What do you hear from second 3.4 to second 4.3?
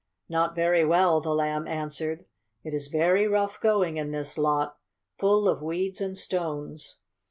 going in